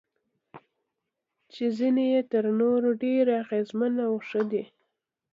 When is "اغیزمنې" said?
3.43-4.03